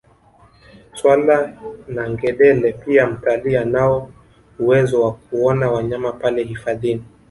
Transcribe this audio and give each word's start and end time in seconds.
Swala 0.93 1.53
na 1.87 2.09
ngedele 2.09 2.71
pia 2.73 3.07
mtalii 3.07 3.55
anao 3.55 4.09
uwezo 4.59 5.01
wa 5.03 5.11
kuona 5.13 5.71
wanyama 5.71 6.11
pale 6.11 6.43
hifadhini 6.43 7.03